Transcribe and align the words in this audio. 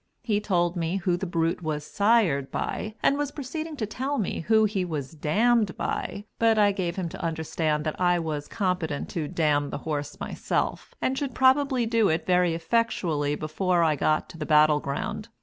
He 0.23 0.39
told 0.39 0.75
me 0.75 0.95
who 0.97 1.15
the 1.15 1.27
brute 1.27 1.61
was 1.61 1.85
"sired" 1.85 2.49
by, 2.49 2.95
and 3.03 3.19
was 3.19 3.29
proceeding 3.29 3.75
to 3.77 3.85
tell 3.85 4.17
me 4.17 4.39
who 4.47 4.63
he 4.65 4.83
was 4.83 5.11
"dammed" 5.11 5.77
by, 5.77 6.25
but 6.39 6.57
I 6.57 6.71
gave 6.71 6.95
him 6.95 7.07
to 7.09 7.23
understand 7.23 7.83
that 7.85 8.01
I 8.01 8.17
was 8.17 8.47
competent 8.47 9.09
to 9.09 9.27
damn 9.27 9.69
the 9.69 9.77
horse 9.85 10.19
myself, 10.19 10.95
and 11.03 11.15
should 11.15 11.35
probably 11.35 11.85
do 11.85 12.09
it 12.09 12.25
very 12.25 12.55
effectually 12.55 13.35
before 13.35 13.83
I 13.83 13.95
got 13.95 14.27
to 14.29 14.39
the 14.39 14.45
battle 14.47 14.79
ground. 14.79 15.29